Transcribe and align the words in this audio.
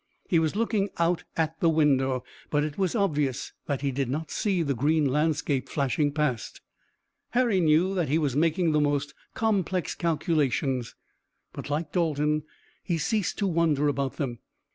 He 0.27 0.39
was 0.39 0.55
looking 0.55 0.89
out 0.97 1.25
at 1.37 1.59
the 1.59 1.69
window, 1.69 2.23
but 2.49 2.63
it 2.63 2.75
was 2.75 2.95
obvious 2.95 3.53
that 3.67 3.81
he 3.81 3.91
did 3.91 4.09
not 4.09 4.31
see 4.31 4.63
the 4.63 4.73
green 4.73 5.05
landscape 5.05 5.69
flashing 5.69 6.11
past. 6.11 6.59
Harry 7.33 7.59
knew 7.59 7.93
that 7.93 8.09
he 8.09 8.17
was 8.17 8.35
making 8.35 8.71
the 8.71 8.81
most 8.81 9.13
complex 9.35 9.93
calculations, 9.93 10.95
but 11.53 11.69
like 11.69 11.91
Dalton 11.91 12.41
he 12.81 12.97
ceased 12.97 13.37
to 13.37 13.45
wonder 13.47 13.87
about 13.87 14.15
them. 14.17 14.39